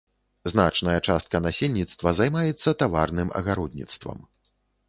Значная 0.51 0.95
частка 1.07 1.41
насельніцтва 1.47 2.13
займаецца 2.21 2.75
таварным 2.83 3.27
агародніцтвам. 3.41 4.27